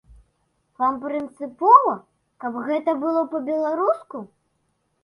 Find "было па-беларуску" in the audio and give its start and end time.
3.05-4.29